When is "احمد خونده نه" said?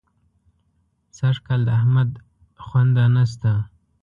1.79-3.23